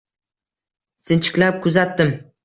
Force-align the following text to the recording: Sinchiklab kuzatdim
Sinchiklab 1.09 1.59
kuzatdim 1.65 2.11